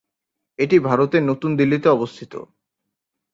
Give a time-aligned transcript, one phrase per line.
[0.59, 2.33] এটি ভারতের নতুন দিল্লিতে অবস্থিত।